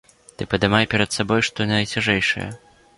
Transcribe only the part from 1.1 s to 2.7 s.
сабой што найцяжэйшае.